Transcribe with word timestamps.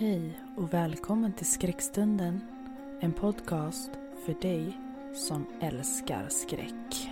Hej 0.00 0.40
och 0.56 0.74
välkommen 0.74 1.32
till 1.32 1.46
Skräckstunden. 1.46 2.40
En 3.00 3.12
podcast 3.12 3.90
för 4.26 4.34
dig 4.34 4.78
som 5.14 5.46
älskar 5.60 6.28
skräck. 6.28 7.10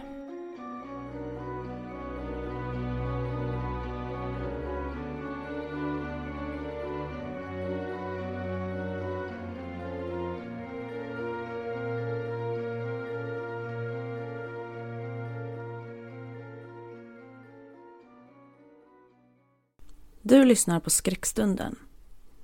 Du 20.22 20.44
lyssnar 20.44 20.80
på 20.80 20.90
Skräckstunden. 20.90 21.85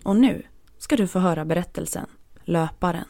Och 0.05 0.17
nu 0.17 0.42
ska 0.78 0.97
du 0.97 1.06
få 1.06 1.19
höra 1.19 1.45
berättelsen 1.45 2.06
Löparen. 2.45 3.05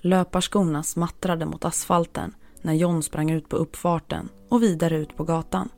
Löparskorna 0.00 0.82
smattrade 0.82 1.46
mot 1.46 1.64
asfalten 1.64 2.34
när 2.62 2.74
John 2.74 3.02
sprang 3.02 3.30
ut 3.30 3.48
på 3.48 3.56
uppfarten 3.56 4.28
och 4.48 4.62
vidare 4.62 4.96
ut 4.96 5.16
på 5.16 5.24
gatan. 5.24 5.68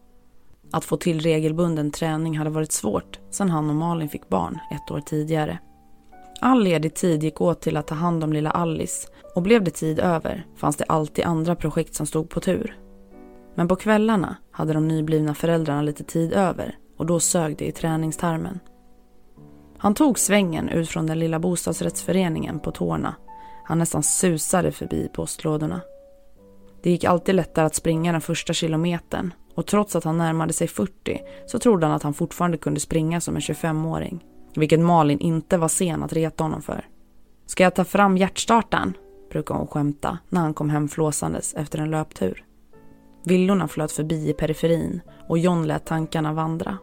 Att 0.73 0.85
få 0.85 0.97
till 0.97 1.21
regelbunden 1.21 1.91
träning 1.91 2.39
hade 2.39 2.51
varit 2.51 2.73
svårt 2.73 3.19
sedan 3.31 3.51
han 3.51 3.71
och 3.71 3.77
Malin 3.77 4.09
fick 4.09 4.29
barn 4.29 4.59
ett 4.71 4.91
år 4.91 5.01
tidigare. 5.01 5.59
All 6.41 6.63
ledig 6.63 6.95
tid 6.95 7.23
gick 7.23 7.41
åt 7.41 7.61
till 7.61 7.77
att 7.77 7.87
ta 7.87 7.95
hand 7.95 8.25
om 8.25 8.33
lilla 8.33 8.51
Alice 8.51 9.09
och 9.35 9.43
blev 9.43 9.65
det 9.65 9.71
tid 9.71 9.99
över 9.99 10.47
fanns 10.57 10.77
det 10.77 10.85
alltid 10.85 11.25
andra 11.25 11.57
projekt 11.57 11.95
som 11.95 12.07
stod 12.07 12.31
på 12.31 12.41
tur. 12.41 12.79
Men 13.55 13.69
på 13.69 13.77
kvällarna 13.77 14.37
hade 14.51 14.73
de 14.73 14.89
nyblivna 14.89 15.35
föräldrarna 15.35 15.83
lite 15.83 16.05
tid 16.05 16.33
över 16.33 16.79
och 16.97 17.07
då 17.07 17.21
sög 17.21 17.57
det 17.57 17.65
i 17.67 17.73
träningstarmen. 17.73 18.59
Han 19.79 19.95
tog 19.95 20.19
svängen 20.19 20.69
ut 20.69 20.89
från 20.89 21.07
den 21.07 21.19
lilla 21.19 21.39
bostadsrättsföreningen 21.39 22.61
på 22.61 22.73
tårna. 22.73 23.15
Han 23.65 23.79
nästan 23.79 24.03
susade 24.03 24.73
förbi 24.73 25.09
postlådorna. 25.15 25.81
Det 26.83 26.91
gick 26.91 27.05
alltid 27.05 27.35
lättare 27.35 27.67
att 27.67 27.75
springa 27.75 28.13
den 28.13 28.21
första 28.21 28.53
kilometern 28.53 29.35
och 29.55 29.67
trots 29.67 29.97
att 29.97 30.05
han 30.05 30.19
närmade 30.19 30.53
sig 30.53 30.69
40 30.69 31.21
så 31.47 31.59
trodde 31.59 31.87
han 31.87 31.97
att 31.97 32.03
han 32.03 32.15
fortfarande 32.15 32.59
kunde 32.59 32.81
springa 32.81 33.21
som 33.21 33.37
en 33.37 33.41
25-åring. 33.41 34.25
Vilket 34.55 34.81
Malin 34.81 35.19
inte 35.19 35.59
var 35.59 35.69
sen 35.69 36.03
att 36.03 36.13
reta 36.13 36.45
honom 36.45 36.63
för. 36.63 36.89
Ska 37.47 37.63
jag 37.63 37.75
ta 37.75 37.85
fram 37.85 38.17
hjärtstartaren? 38.17 38.97
brukade 39.31 39.59
hon 39.59 39.67
skämta 39.67 40.19
när 40.29 40.41
han 40.41 40.55
kom 40.55 40.71
hem 40.71 40.89
flåsandes 40.89 41.55
efter 41.55 41.79
en 41.79 41.91
löptur. 41.91 42.45
Villorna 43.25 43.69
flöt 43.69 43.93
förbi 43.93 44.31
i 44.31 44.33
periferin 44.33 45.01
och 45.29 45.39
John 45.39 45.67
lät 45.67 45.85
tankarna 45.85 46.33
vandra. 46.33 46.79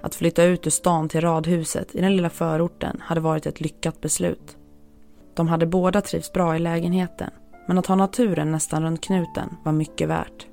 Att 0.00 0.14
flytta 0.14 0.44
ut 0.44 0.66
ur 0.66 0.70
stan 0.70 1.08
till 1.08 1.20
radhuset 1.20 1.94
i 1.94 2.00
den 2.00 2.16
lilla 2.16 2.30
förorten 2.30 3.00
hade 3.00 3.20
varit 3.20 3.46
ett 3.46 3.60
lyckat 3.60 4.00
beslut. 4.00 4.56
De 5.34 5.48
hade 5.48 5.66
båda 5.66 6.00
trivts 6.00 6.32
bra 6.32 6.56
i 6.56 6.58
lägenheten 6.58 7.30
men 7.66 7.78
att 7.78 7.86
ha 7.86 7.94
naturen 7.94 8.52
nästan 8.52 8.82
runt 8.82 9.00
knuten 9.00 9.56
var 9.64 9.72
mycket 9.72 10.08
värt. 10.08 10.46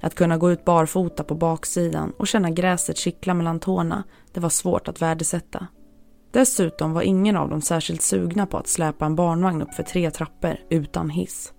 Att 0.00 0.14
kunna 0.14 0.38
gå 0.38 0.50
ut 0.50 0.64
barfota 0.64 1.24
på 1.24 1.34
baksidan 1.34 2.12
och 2.18 2.28
känna 2.28 2.50
gräset 2.50 2.96
kittla 2.96 3.34
mellan 3.34 3.60
tårna, 3.60 4.04
det 4.32 4.40
var 4.40 4.48
svårt 4.48 4.88
att 4.88 5.02
värdesätta. 5.02 5.66
Dessutom 6.32 6.92
var 6.92 7.02
ingen 7.02 7.36
av 7.36 7.48
dem 7.48 7.60
särskilt 7.60 8.02
sugna 8.02 8.46
på 8.46 8.58
att 8.58 8.68
släpa 8.68 9.06
en 9.06 9.16
barnvagn 9.16 9.62
upp 9.62 9.74
för 9.74 9.82
tre 9.82 10.10
trappor 10.10 10.56
utan 10.70 11.10
hiss. 11.10 11.52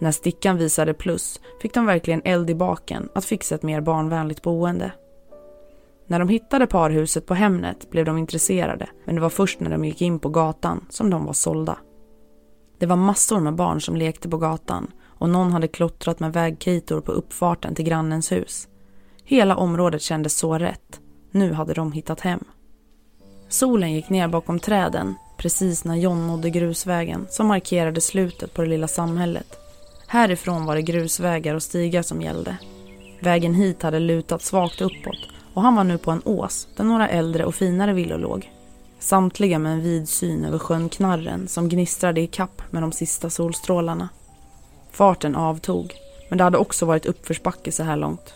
När 0.00 0.12
stickan 0.12 0.56
visade 0.56 0.94
plus 0.94 1.40
fick 1.62 1.74
de 1.74 1.86
verkligen 1.86 2.22
eld 2.24 2.50
i 2.50 2.54
baken 2.54 3.08
att 3.14 3.24
fixa 3.24 3.54
ett 3.54 3.62
mer 3.62 3.80
barnvänligt 3.80 4.42
boende. 4.42 4.92
När 6.06 6.18
de 6.18 6.28
hittade 6.28 6.66
parhuset 6.66 7.26
på 7.26 7.34
Hemnet 7.34 7.90
blev 7.90 8.04
de 8.04 8.18
intresserade 8.18 8.88
men 9.04 9.14
det 9.14 9.20
var 9.20 9.28
först 9.28 9.60
när 9.60 9.70
de 9.70 9.84
gick 9.84 10.02
in 10.02 10.18
på 10.18 10.28
gatan 10.28 10.86
som 10.90 11.10
de 11.10 11.24
var 11.24 11.32
sålda. 11.32 11.78
Det 12.78 12.86
var 12.86 12.96
massor 12.96 13.40
med 13.40 13.54
barn 13.54 13.80
som 13.80 13.96
lekte 13.96 14.28
på 14.28 14.38
gatan 14.38 14.90
och 15.18 15.28
någon 15.28 15.52
hade 15.52 15.68
klottrat 15.68 16.20
med 16.20 16.32
vägkritor 16.32 17.00
på 17.00 17.12
uppfarten 17.12 17.74
till 17.74 17.84
grannens 17.84 18.32
hus. 18.32 18.68
Hela 19.24 19.56
området 19.56 20.02
kändes 20.02 20.38
så 20.38 20.58
rätt. 20.58 21.00
Nu 21.30 21.52
hade 21.52 21.74
de 21.74 21.92
hittat 21.92 22.20
hem. 22.20 22.44
Solen 23.48 23.92
gick 23.92 24.10
ner 24.10 24.28
bakom 24.28 24.60
träden 24.60 25.14
precis 25.36 25.84
när 25.84 25.96
John 25.96 26.26
nådde 26.26 26.50
grusvägen 26.50 27.26
som 27.30 27.46
markerade 27.46 28.00
slutet 28.00 28.54
på 28.54 28.62
det 28.62 28.68
lilla 28.68 28.88
samhället. 28.88 29.46
Härifrån 30.06 30.66
var 30.66 30.76
det 30.76 30.82
grusvägar 30.82 31.54
och 31.54 31.62
stigar 31.62 32.02
som 32.02 32.22
gällde. 32.22 32.56
Vägen 33.20 33.54
hit 33.54 33.82
hade 33.82 33.98
lutat 33.98 34.42
svagt 34.42 34.80
uppåt 34.80 35.28
och 35.54 35.62
han 35.62 35.74
var 35.74 35.84
nu 35.84 35.98
på 35.98 36.10
en 36.10 36.22
ås 36.24 36.68
där 36.76 36.84
några 36.84 37.08
äldre 37.08 37.44
och 37.44 37.54
finare 37.54 37.92
villor 37.92 38.18
låg. 38.18 38.50
Samtliga 38.98 39.58
med 39.58 39.72
en 39.72 39.82
vid 39.82 40.08
syn 40.08 40.44
över 40.44 40.58
sjön 40.58 40.88
Knarren 40.88 41.48
som 41.48 41.68
gnistrade 41.68 42.20
i 42.20 42.26
kapp 42.26 42.62
med 42.70 42.82
de 42.82 42.92
sista 42.92 43.30
solstrålarna. 43.30 44.08
Farten 44.96 45.34
avtog, 45.36 45.94
men 46.28 46.38
det 46.38 46.44
hade 46.44 46.58
också 46.58 46.86
varit 46.86 47.06
uppförsbacke 47.06 47.72
så 47.72 47.82
här 47.82 47.96
långt. 47.96 48.34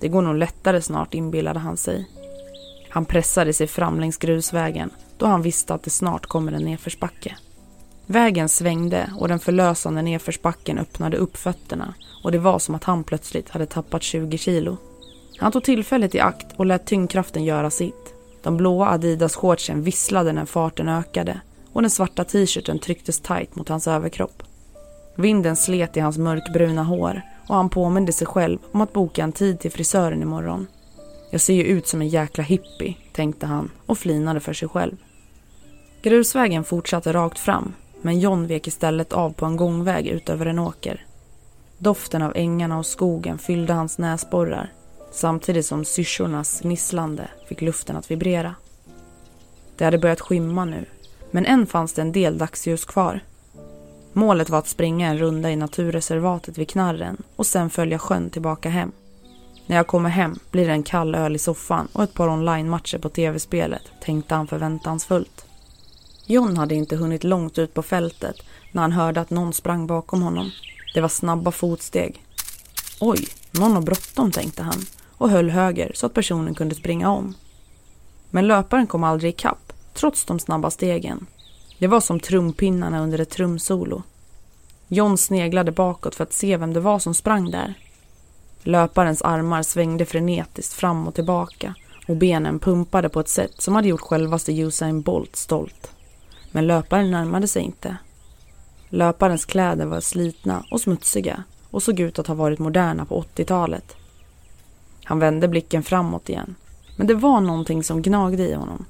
Det 0.00 0.08
går 0.08 0.22
nog 0.22 0.34
lättare 0.34 0.82
snart, 0.82 1.14
inbillade 1.14 1.58
han 1.58 1.76
sig. 1.76 2.08
Han 2.90 3.04
pressade 3.04 3.52
sig 3.52 3.66
fram 3.66 4.00
längs 4.00 4.16
grusvägen 4.16 4.90
då 5.18 5.26
han 5.26 5.42
visste 5.42 5.74
att 5.74 5.82
det 5.82 5.90
snart 5.90 6.26
kommer 6.26 6.52
en 6.52 6.64
nedförsbacke. 6.64 7.36
Vägen 8.06 8.48
svängde 8.48 9.12
och 9.18 9.28
den 9.28 9.40
förlösande 9.40 10.02
nedförsbacken 10.02 10.78
öppnade 10.78 11.16
upp 11.16 11.36
fötterna 11.36 11.94
och 12.24 12.32
det 12.32 12.38
var 12.38 12.58
som 12.58 12.74
att 12.74 12.84
han 12.84 13.04
plötsligt 13.04 13.50
hade 13.50 13.66
tappat 13.66 14.02
20 14.02 14.38
kilo. 14.38 14.76
Han 15.38 15.52
tog 15.52 15.64
tillfället 15.64 16.14
i 16.14 16.20
akt 16.20 16.46
och 16.56 16.66
lät 16.66 16.86
tyngdkraften 16.86 17.44
göra 17.44 17.70
sitt. 17.70 18.14
De 18.42 18.56
blåa 18.56 18.88
Adidas-shortsen 18.88 19.82
visslade 19.82 20.32
när 20.32 20.44
farten 20.44 20.88
ökade 20.88 21.40
och 21.72 21.82
den 21.82 21.90
svarta 21.90 22.24
t-shirten 22.24 22.78
trycktes 22.78 23.20
tight 23.20 23.56
mot 23.56 23.68
hans 23.68 23.88
överkropp. 23.88 24.42
Vinden 25.14 25.56
slet 25.56 25.96
i 25.96 26.00
hans 26.00 26.18
mörkbruna 26.18 26.82
hår 26.82 27.22
och 27.48 27.56
han 27.56 27.70
påminde 27.70 28.12
sig 28.12 28.26
själv 28.26 28.58
om 28.72 28.80
att 28.80 28.92
boka 28.92 29.22
en 29.22 29.32
tid 29.32 29.60
till 29.60 29.70
frisören 29.70 30.22
imorgon. 30.22 30.66
Jag 31.30 31.40
ser 31.40 31.54
ju 31.54 31.62
ut 31.62 31.86
som 31.86 32.00
en 32.00 32.08
jäkla 32.08 32.44
hippie, 32.44 32.94
tänkte 33.12 33.46
han 33.46 33.70
och 33.86 33.98
flinade 33.98 34.40
för 34.40 34.52
sig 34.52 34.68
själv. 34.68 34.96
Grusvägen 36.02 36.64
fortsatte 36.64 37.12
rakt 37.12 37.38
fram, 37.38 37.74
men 38.02 38.20
John 38.20 38.46
vek 38.46 38.66
istället 38.66 39.12
av 39.12 39.32
på 39.32 39.46
en 39.46 39.56
gångväg 39.56 40.06
ut 40.06 40.28
över 40.28 40.46
en 40.46 40.58
åker. 40.58 41.06
Doften 41.78 42.22
av 42.22 42.32
ängarna 42.36 42.78
och 42.78 42.86
skogen 42.86 43.38
fyllde 43.38 43.72
hans 43.72 43.98
näsborrar 43.98 44.72
samtidigt 45.10 45.66
som 45.66 45.84
syrsornas 45.84 46.60
gnisslande 46.60 47.28
fick 47.48 47.60
luften 47.60 47.96
att 47.96 48.10
vibrera. 48.10 48.54
Det 49.76 49.84
hade 49.84 49.98
börjat 49.98 50.20
skymma 50.20 50.64
nu, 50.64 50.84
men 51.30 51.46
än 51.46 51.66
fanns 51.66 51.92
det 51.92 52.02
en 52.02 52.12
del 52.12 52.38
dagsljus 52.38 52.84
kvar. 52.84 53.20
Målet 54.12 54.50
var 54.50 54.58
att 54.58 54.68
springa 54.68 55.08
en 55.08 55.18
runda 55.18 55.50
i 55.50 55.56
naturreservatet 55.56 56.58
vid 56.58 56.68
Knarren 56.68 57.22
och 57.36 57.46
sen 57.46 57.70
följa 57.70 57.98
sjön 57.98 58.30
tillbaka 58.30 58.68
hem. 58.68 58.92
När 59.66 59.76
jag 59.76 59.86
kommer 59.86 60.10
hem 60.10 60.38
blir 60.50 60.66
det 60.66 60.72
en 60.72 60.82
kall 60.82 61.14
öl 61.14 61.36
i 61.36 61.38
soffan 61.38 61.88
och 61.92 62.02
ett 62.02 62.14
par 62.14 62.28
online-matcher 62.28 62.98
på 62.98 63.08
tv-spelet, 63.08 63.82
tänkte 64.00 64.34
han 64.34 64.46
förväntansfullt. 64.46 65.44
John 66.26 66.56
hade 66.56 66.74
inte 66.74 66.96
hunnit 66.96 67.24
långt 67.24 67.58
ut 67.58 67.74
på 67.74 67.82
fältet 67.82 68.36
när 68.72 68.82
han 68.82 68.92
hörde 68.92 69.20
att 69.20 69.30
någon 69.30 69.52
sprang 69.52 69.86
bakom 69.86 70.22
honom. 70.22 70.50
Det 70.94 71.00
var 71.00 71.08
snabba 71.08 71.50
fotsteg. 71.50 72.24
Oj, 73.00 73.28
någon 73.50 73.72
har 73.72 73.82
bråttom, 73.82 74.30
tänkte 74.30 74.62
han 74.62 74.86
och 75.08 75.30
höll 75.30 75.50
höger 75.50 75.92
så 75.94 76.06
att 76.06 76.14
personen 76.14 76.54
kunde 76.54 76.74
springa 76.74 77.10
om. 77.10 77.34
Men 78.30 78.46
löparen 78.46 78.86
kom 78.86 79.04
aldrig 79.04 79.34
ikapp, 79.34 79.72
trots 79.94 80.24
de 80.24 80.38
snabba 80.38 80.70
stegen. 80.70 81.26
Det 81.80 81.86
var 81.86 82.00
som 82.00 82.20
trumpinnarna 82.20 83.00
under 83.00 83.18
ett 83.18 83.30
trumsolo. 83.30 84.02
John 84.88 85.18
sneglade 85.18 85.72
bakåt 85.72 86.14
för 86.14 86.24
att 86.24 86.32
se 86.32 86.56
vem 86.56 86.72
det 86.72 86.80
var 86.80 86.98
som 86.98 87.14
sprang 87.14 87.50
där. 87.50 87.74
Löparens 88.62 89.22
armar 89.22 89.62
svängde 89.62 90.06
frenetiskt 90.06 90.74
fram 90.74 91.08
och 91.08 91.14
tillbaka 91.14 91.74
och 92.08 92.16
benen 92.16 92.58
pumpade 92.58 93.08
på 93.08 93.20
ett 93.20 93.28
sätt 93.28 93.62
som 93.62 93.74
hade 93.74 93.88
gjort 93.88 94.00
självaste 94.00 94.52
Usain 94.52 95.02
Bolt 95.02 95.36
stolt. 95.36 95.90
Men 96.50 96.66
löparen 96.66 97.10
närmade 97.10 97.48
sig 97.48 97.62
inte. 97.62 97.96
Löparens 98.88 99.44
kläder 99.44 99.86
var 99.86 100.00
slitna 100.00 100.64
och 100.70 100.80
smutsiga 100.80 101.44
och 101.70 101.82
såg 101.82 102.00
ut 102.00 102.18
att 102.18 102.26
ha 102.26 102.34
varit 102.34 102.58
moderna 102.58 103.04
på 103.04 103.22
80-talet. 103.22 103.96
Han 105.04 105.18
vände 105.18 105.48
blicken 105.48 105.82
framåt 105.82 106.28
igen. 106.28 106.54
Men 106.96 107.06
det 107.06 107.14
var 107.14 107.40
någonting 107.40 107.84
som 107.84 108.02
gnagde 108.02 108.48
i 108.48 108.54
honom. 108.54 108.84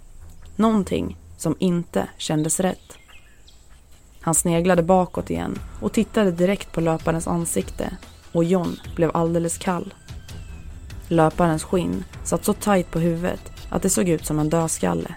Någonting 0.57 1.17
som 1.41 1.57
inte 1.59 2.09
kändes 2.17 2.61
rätt. 2.61 2.99
Han 4.21 4.35
sneglade 4.35 4.83
bakåt 4.83 5.31
igen 5.31 5.59
och 5.81 5.93
tittade 5.93 6.31
direkt 6.31 6.73
på 6.73 6.81
löparens 6.81 7.27
ansikte 7.27 7.97
och 8.33 8.45
John 8.45 8.77
blev 8.97 9.11
alldeles 9.15 9.59
kall. 9.59 9.95
Löparens 11.09 11.65
skinn 11.65 12.05
satt 12.25 12.45
så 12.45 12.53
tajt 12.53 12.91
på 12.91 12.99
huvudet 12.99 13.53
att 13.71 13.83
det 13.83 13.91
såg 13.91 14.09
ut 14.09 14.27
som 14.27 14.39
en 14.39 14.51
dödskalle. 14.51 15.15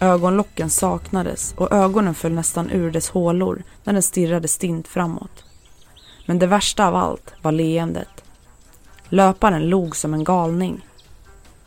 Ögonlocken 0.00 0.70
saknades 0.70 1.54
och 1.56 1.72
ögonen 1.72 2.14
föll 2.14 2.32
nästan 2.32 2.70
ur 2.70 2.90
dess 2.90 3.08
hålor 3.08 3.62
när 3.84 3.92
den 3.92 4.02
stirrade 4.02 4.48
stint 4.48 4.88
framåt. 4.88 5.44
Men 6.26 6.38
det 6.38 6.46
värsta 6.46 6.86
av 6.86 6.94
allt 6.94 7.34
var 7.42 7.52
leendet. 7.52 8.24
Löparen 9.08 9.68
log 9.68 9.96
som 9.96 10.14
en 10.14 10.24
galning. 10.24 10.86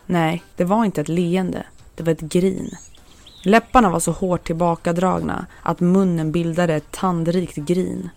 Nej, 0.06 0.44
det 0.56 0.64
var 0.64 0.86
inte 0.86 1.02
ett 1.02 1.08
leende, 1.08 1.66
det 1.96 2.04
var 2.04 2.12
ett 2.12 2.22
grin. 2.22 2.78
Läpparna 3.47 3.89
var 3.89 3.99
så 3.99 4.11
hårt 4.11 4.47
tillbakadragna 4.47 5.45
att 5.63 5.79
munnen 5.79 6.31
bildade 6.31 6.73
ett 6.73 6.91
tandrikt 6.91 7.55
grin. 7.55 8.09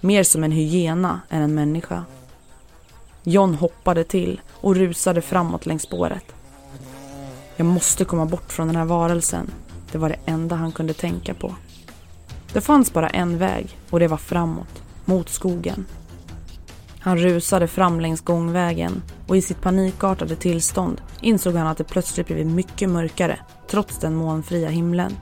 Mer 0.00 0.22
som 0.22 0.44
en 0.44 0.52
hyena 0.52 1.20
än 1.28 1.42
en 1.42 1.54
människa. 1.54 2.04
John 3.22 3.54
hoppade 3.54 4.04
till 4.04 4.40
och 4.54 4.76
rusade 4.76 5.22
framåt 5.22 5.66
längs 5.66 5.82
spåret. 5.82 6.24
Jag 7.56 7.66
måste 7.66 8.04
komma 8.04 8.26
bort 8.26 8.52
från 8.52 8.66
den 8.66 8.76
här 8.76 8.84
varelsen. 8.84 9.50
Det 9.92 9.98
var 9.98 10.08
det 10.08 10.18
enda 10.26 10.56
han 10.56 10.72
kunde 10.72 10.94
tänka 10.94 11.34
på. 11.34 11.54
Det 12.52 12.60
fanns 12.60 12.92
bara 12.92 13.08
en 13.08 13.38
väg 13.38 13.78
och 13.90 14.00
det 14.00 14.08
var 14.08 14.16
framåt, 14.16 14.82
mot 15.04 15.28
skogen. 15.28 15.86
Han 17.08 17.18
rusade 17.18 17.68
fram 17.68 18.00
längs 18.00 18.20
gångvägen 18.20 19.02
och 19.26 19.36
i 19.36 19.42
sitt 19.42 19.60
panikartade 19.60 20.36
tillstånd 20.36 21.00
insåg 21.20 21.54
han 21.54 21.66
att 21.66 21.78
det 21.78 21.84
plötsligt 21.84 22.26
blivit 22.26 22.46
mycket 22.46 22.88
mörkare 22.88 23.38
trots 23.70 23.98
den 23.98 24.14
molnfria 24.14 24.68
himlen. 24.68 25.16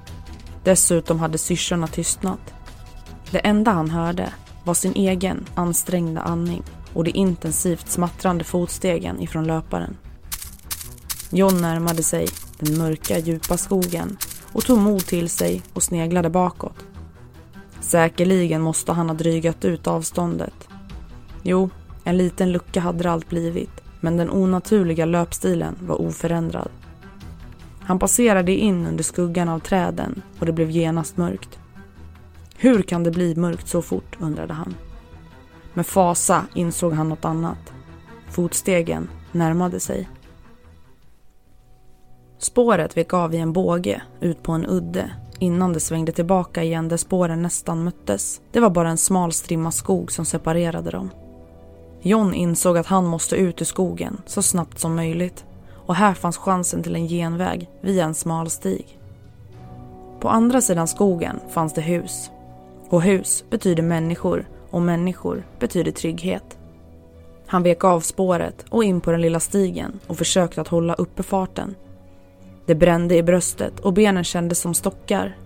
Dessutom 0.64 1.20
hade 1.20 1.38
syrsorna 1.38 1.86
tystnat. 1.86 2.54
Det 3.30 3.38
enda 3.38 3.70
han 3.70 3.90
hörde 3.90 4.32
var 4.64 4.74
sin 4.74 4.92
egen 4.94 5.44
ansträngda 5.54 6.20
andning 6.20 6.62
och 6.94 7.04
de 7.04 7.10
intensivt 7.10 7.88
smattrande 7.88 8.44
fotstegen 8.44 9.20
ifrån 9.20 9.46
löparen. 9.46 9.96
John 11.30 11.60
närmade 11.60 12.02
sig 12.02 12.28
den 12.58 12.78
mörka, 12.78 13.18
djupa 13.18 13.56
skogen 13.56 14.16
och 14.52 14.64
tog 14.64 14.78
mod 14.78 15.06
till 15.06 15.28
sig 15.28 15.62
och 15.72 15.82
sneglade 15.82 16.30
bakåt. 16.30 16.84
Säkerligen 17.80 18.62
måste 18.62 18.92
han 18.92 19.08
ha 19.08 19.16
drygat 19.16 19.64
ut 19.64 19.86
avståndet. 19.86 20.65
Jo, 21.48 21.70
en 22.04 22.16
liten 22.16 22.52
lucka 22.52 22.80
hade 22.80 23.02
det 23.02 23.10
allt 23.10 23.28
blivit, 23.28 23.70
men 24.00 24.16
den 24.16 24.30
onaturliga 24.30 25.04
löpstilen 25.04 25.76
var 25.80 26.00
oförändrad. 26.00 26.68
Han 27.80 27.98
passerade 27.98 28.52
in 28.52 28.86
under 28.86 29.04
skuggan 29.04 29.48
av 29.48 29.58
träden 29.58 30.22
och 30.38 30.46
det 30.46 30.52
blev 30.52 30.70
genast 30.70 31.16
mörkt. 31.16 31.58
Hur 32.56 32.82
kan 32.82 33.04
det 33.04 33.10
bli 33.10 33.34
mörkt 33.36 33.68
så 33.68 33.82
fort, 33.82 34.16
undrade 34.20 34.54
han. 34.54 34.74
Med 35.74 35.86
fasa 35.86 36.46
insåg 36.54 36.92
han 36.92 37.08
något 37.08 37.24
annat. 37.24 37.72
Fotstegen 38.30 39.08
närmade 39.32 39.80
sig. 39.80 40.08
Spåret 42.38 42.96
vek 42.96 43.14
av 43.14 43.34
i 43.34 43.38
en 43.38 43.52
båge 43.52 44.02
ut 44.20 44.42
på 44.42 44.52
en 44.52 44.66
udde 44.66 45.10
innan 45.38 45.72
det 45.72 45.80
svängde 45.80 46.12
tillbaka 46.12 46.62
igen 46.62 46.88
där 46.88 46.96
spåren 46.96 47.42
nästan 47.42 47.84
möttes. 47.84 48.40
Det 48.52 48.60
var 48.60 48.70
bara 48.70 48.90
en 48.90 48.98
smal 48.98 49.32
strimma 49.32 49.70
skog 49.70 50.12
som 50.12 50.24
separerade 50.24 50.90
dem. 50.90 51.10
John 52.02 52.34
insåg 52.34 52.78
att 52.78 52.86
han 52.86 53.06
måste 53.06 53.36
ut 53.36 53.60
ur 53.62 53.66
skogen 53.66 54.20
så 54.26 54.42
snabbt 54.42 54.78
som 54.78 54.96
möjligt 54.96 55.44
och 55.86 55.94
här 55.94 56.14
fanns 56.14 56.36
chansen 56.36 56.82
till 56.82 56.94
en 56.94 57.08
genväg 57.08 57.68
via 57.80 58.04
en 58.04 58.14
smal 58.14 58.50
stig. 58.50 58.98
På 60.20 60.28
andra 60.28 60.60
sidan 60.60 60.88
skogen 60.88 61.40
fanns 61.50 61.74
det 61.74 61.80
hus. 61.80 62.30
Och 62.88 63.02
hus 63.02 63.44
betyder 63.50 63.82
människor 63.82 64.48
och 64.70 64.82
människor 64.82 65.46
betyder 65.58 65.92
trygghet. 65.92 66.58
Han 67.46 67.62
vek 67.62 67.84
av 67.84 68.00
spåret 68.00 68.64
och 68.70 68.84
in 68.84 69.00
på 69.00 69.10
den 69.10 69.20
lilla 69.20 69.40
stigen 69.40 70.00
och 70.06 70.18
försökte 70.18 70.60
att 70.60 70.68
hålla 70.68 70.94
uppe 70.94 71.22
farten. 71.22 71.74
Det 72.66 72.74
brände 72.74 73.16
i 73.16 73.22
bröstet 73.22 73.80
och 73.80 73.92
benen 73.92 74.24
kändes 74.24 74.60
som 74.60 74.74
stockar. 74.74 75.36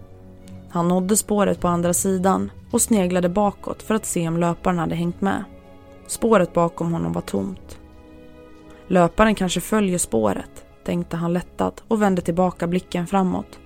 Han 0.71 0.89
nådde 0.89 1.17
spåret 1.17 1.61
på 1.61 1.69
andra 1.69 1.95
sidan 1.95 2.51
och 2.71 2.83
sneglade 2.83 3.29
bakåt 3.29 3.83
för 3.83 3.95
att 3.95 4.07
se 4.07 4.29
om 4.29 4.37
löparen 4.37 4.79
hade 4.79 4.95
hängt 4.95 5.21
med. 5.21 5.45
Spåret 6.11 6.53
bakom 6.53 6.93
honom 6.93 7.13
var 7.13 7.21
tomt. 7.21 7.79
Löparen 8.87 9.35
kanske 9.35 9.61
följer 9.61 9.99
spåret, 9.99 10.65
tänkte 10.85 11.17
han 11.17 11.33
lättat 11.33 11.83
och 11.89 12.03
vände 12.03 12.23
tillbaka 12.23 12.67
blicken 12.67 13.07
framåt. 13.07 13.59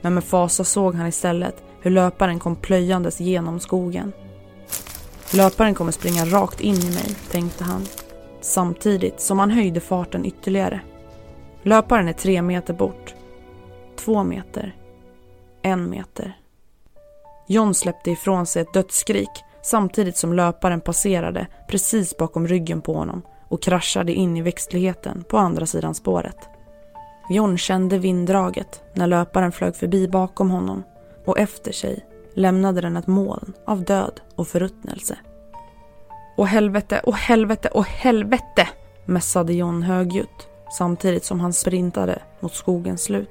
Men 0.00 0.14
med 0.14 0.24
fasa 0.24 0.64
såg 0.64 0.94
han 0.94 1.06
istället 1.06 1.62
hur 1.80 1.90
löparen 1.90 2.38
kom 2.38 2.56
plöjandes 2.56 3.20
genom 3.20 3.60
skogen. 3.60 4.12
Löparen 5.34 5.74
kommer 5.74 5.92
springa 5.92 6.24
rakt 6.24 6.60
in 6.60 6.74
i 6.74 6.90
mig, 6.90 7.16
tänkte 7.30 7.64
han. 7.64 7.86
Samtidigt 8.40 9.20
som 9.20 9.38
han 9.38 9.50
höjde 9.50 9.80
farten 9.80 10.24
ytterligare. 10.24 10.80
Löparen 11.62 12.08
är 12.08 12.12
tre 12.12 12.42
meter 12.42 12.74
bort. 12.74 13.14
Två 13.96 14.22
meter. 14.22 14.76
En 15.62 15.90
meter. 15.90 16.38
John 17.46 17.74
släppte 17.74 18.10
ifrån 18.10 18.46
sig 18.46 18.62
ett 18.62 18.72
dödsskrik 18.72 19.44
samtidigt 19.68 20.16
som 20.16 20.32
löparen 20.32 20.80
passerade 20.80 21.46
precis 21.68 22.16
bakom 22.16 22.48
ryggen 22.48 22.80
på 22.80 22.94
honom 22.94 23.22
och 23.48 23.62
kraschade 23.62 24.12
in 24.12 24.36
i 24.36 24.42
växtligheten 24.42 25.24
på 25.28 25.38
andra 25.38 25.66
sidan 25.66 25.94
spåret. 25.94 26.48
John 27.30 27.58
kände 27.58 27.98
vinddraget 27.98 28.82
när 28.94 29.06
löparen 29.06 29.52
flög 29.52 29.76
förbi 29.76 30.08
bakom 30.08 30.50
honom 30.50 30.82
och 31.24 31.38
efter 31.38 31.72
sig 31.72 32.06
lämnade 32.34 32.80
den 32.80 32.96
ett 32.96 33.06
moln 33.06 33.52
av 33.66 33.84
död 33.84 34.20
och 34.36 34.48
förruttnelse. 34.48 35.18
Åh 36.36 36.46
helvete, 36.46 37.00
åh 37.04 37.14
helvete, 37.14 37.70
åh 37.72 37.86
helvete! 37.86 38.68
mässade 39.04 39.52
John 39.52 39.82
högljutt 39.82 40.48
samtidigt 40.78 41.24
som 41.24 41.40
han 41.40 41.52
sprintade 41.52 42.22
mot 42.40 42.54
skogens 42.54 43.02
slut. 43.02 43.30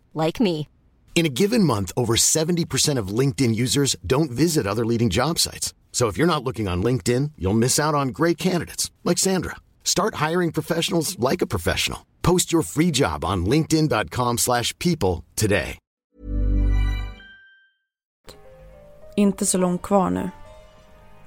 like 0.13 0.39
me. 0.39 0.67
In 1.13 1.25
a 1.25 1.35
given 1.41 1.63
month, 1.63 1.91
over 1.95 2.15
70% 2.15 2.97
of 2.97 3.19
LinkedIn 3.19 3.53
users 3.53 3.95
don't 4.07 4.31
visit 4.31 4.65
other 4.65 4.85
leading 4.85 5.11
job 5.11 5.37
sites. 5.37 5.75
So 5.91 6.07
if 6.07 6.17
you're 6.17 6.25
not 6.25 6.43
looking 6.43 6.67
on 6.67 6.81
LinkedIn, 6.83 7.33
you'll 7.37 7.59
miss 7.59 7.79
out 7.79 7.93
on 7.93 8.07
great 8.07 8.39
candidates 8.39 8.89
like 9.03 9.19
Sandra. 9.19 9.57
Start 9.83 10.15
hiring 10.15 10.51
professionals 10.51 11.19
like 11.19 11.43
a 11.43 11.47
professional. 11.47 11.99
Post 12.23 12.51
your 12.53 12.63
free 12.63 12.91
job 12.91 13.23
on 13.23 13.45
linkedin.com/people 13.45 15.23
today. 15.35 15.77
Inte 19.15 19.45
så 19.45 19.57
långt 19.57 19.81
kvar 19.81 20.09
nu. 20.09 20.29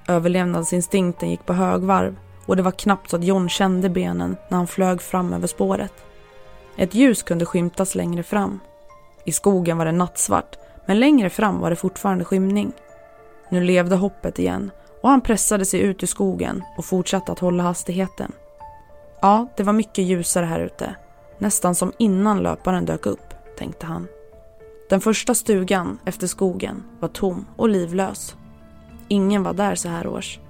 Överlevnadsinstinkten 0.08 1.30
gick 1.30 1.46
på 1.46 1.52
högvarv 1.52 2.16
och 2.46 2.56
det 2.56 2.62
var 2.62 2.70
knappt 2.70 3.10
så 3.10 3.16
att 3.16 3.24
John 3.24 3.48
kände 3.48 3.90
benen 3.90 4.36
när 4.48 4.58
han 4.58 4.66
flög 4.66 5.02
fram 5.02 5.32
över 5.32 5.46
spåret. 5.46 5.92
Ett 6.76 6.94
ljus 6.94 7.22
kunde 7.22 7.46
skymtas 7.46 7.94
längre 7.94 8.22
fram. 8.22 8.60
I 9.24 9.32
skogen 9.32 9.78
var 9.78 9.84
det 9.84 9.92
nattsvart, 9.92 10.58
men 10.86 11.00
längre 11.00 11.30
fram 11.30 11.60
var 11.60 11.70
det 11.70 11.76
fortfarande 11.76 12.24
skymning. 12.24 12.72
Nu 13.48 13.64
levde 13.64 13.96
hoppet 13.96 14.38
igen 14.38 14.70
och 15.02 15.10
han 15.10 15.20
pressade 15.20 15.64
sig 15.64 15.80
ut 15.80 16.02
ur 16.02 16.06
skogen 16.06 16.62
och 16.78 16.84
fortsatte 16.84 17.32
att 17.32 17.38
hålla 17.38 17.62
hastigheten. 17.62 18.32
Ja, 19.20 19.46
det 19.56 19.62
var 19.62 19.72
mycket 19.72 20.04
ljusare 20.04 20.46
här 20.46 20.60
ute. 20.60 20.94
Nästan 21.38 21.74
som 21.74 21.92
innan 21.98 22.42
löparen 22.42 22.84
dök 22.84 23.06
upp, 23.06 23.34
tänkte 23.58 23.86
han. 23.86 24.06
Den 24.88 25.00
första 25.00 25.34
stugan 25.34 25.98
efter 26.04 26.26
skogen 26.26 26.82
var 27.00 27.08
tom 27.08 27.46
och 27.56 27.68
livlös. 27.68 28.36
Ingen 29.08 29.42
var 29.42 29.52
där 29.52 29.74
så 29.74 29.88
här 29.88 30.06
års. 30.06 30.40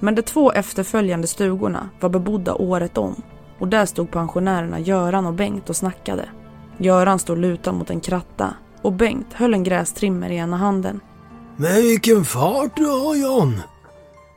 Men 0.00 0.14
de 0.14 0.22
två 0.22 0.52
efterföljande 0.52 1.26
stugorna 1.26 1.88
var 2.00 2.08
bebodda 2.08 2.54
året 2.54 2.98
om 2.98 3.22
och 3.58 3.68
där 3.68 3.86
stod 3.86 4.10
pensionärerna 4.10 4.80
Göran 4.80 5.26
och 5.26 5.34
Bengt 5.34 5.70
och 5.70 5.76
snackade. 5.76 6.28
Göran 6.78 7.18
stod 7.18 7.38
lutad 7.38 7.72
mot 7.72 7.90
en 7.90 8.00
kratta 8.00 8.54
och 8.82 8.92
Bengt 8.92 9.32
höll 9.32 9.54
en 9.54 9.64
grästrimmer 9.64 10.30
i 10.30 10.36
ena 10.36 10.56
handen. 10.56 11.00
Men 11.56 11.74
vilken 11.74 12.24
fart 12.24 12.76
du 12.76 12.86
har 12.86 13.16
John! 13.16 13.62